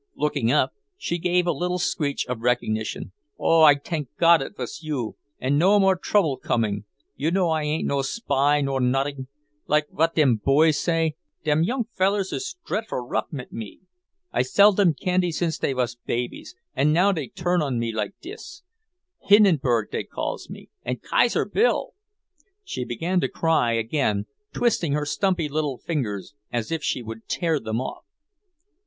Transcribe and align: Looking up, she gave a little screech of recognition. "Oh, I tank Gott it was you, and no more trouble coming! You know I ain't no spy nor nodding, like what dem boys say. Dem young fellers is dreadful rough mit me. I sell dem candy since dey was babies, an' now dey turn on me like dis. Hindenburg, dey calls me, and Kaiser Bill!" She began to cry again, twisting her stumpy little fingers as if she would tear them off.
Looking 0.15 0.51
up, 0.51 0.73
she 0.97 1.19
gave 1.19 1.45
a 1.45 1.51
little 1.51 1.77
screech 1.77 2.25
of 2.25 2.39
recognition. 2.41 3.11
"Oh, 3.37 3.61
I 3.61 3.75
tank 3.75 4.07
Gott 4.17 4.41
it 4.41 4.57
was 4.57 4.81
you, 4.81 5.15
and 5.39 5.59
no 5.59 5.79
more 5.79 5.95
trouble 5.95 6.37
coming! 6.37 6.85
You 7.15 7.29
know 7.29 7.49
I 7.51 7.61
ain't 7.61 7.87
no 7.87 8.01
spy 8.01 8.61
nor 8.61 8.79
nodding, 8.81 9.27
like 9.67 9.85
what 9.91 10.15
dem 10.15 10.37
boys 10.37 10.79
say. 10.79 11.17
Dem 11.43 11.61
young 11.61 11.85
fellers 11.93 12.33
is 12.33 12.55
dreadful 12.65 12.97
rough 13.01 13.27
mit 13.31 13.51
me. 13.53 13.81
I 14.31 14.41
sell 14.41 14.71
dem 14.73 14.95
candy 14.95 15.31
since 15.31 15.59
dey 15.59 15.75
was 15.75 15.93
babies, 15.93 16.55
an' 16.75 16.91
now 16.91 17.11
dey 17.11 17.27
turn 17.27 17.61
on 17.61 17.77
me 17.77 17.93
like 17.93 18.13
dis. 18.23 18.63
Hindenburg, 19.19 19.91
dey 19.91 20.03
calls 20.05 20.49
me, 20.49 20.71
and 20.81 20.99
Kaiser 20.99 21.45
Bill!" 21.45 21.93
She 22.63 22.83
began 22.85 23.19
to 23.21 23.27
cry 23.29 23.73
again, 23.73 24.25
twisting 24.51 24.93
her 24.93 25.05
stumpy 25.05 25.47
little 25.47 25.77
fingers 25.77 26.33
as 26.51 26.71
if 26.71 26.83
she 26.83 27.03
would 27.03 27.27
tear 27.29 27.59
them 27.59 27.79
off. 27.79 28.03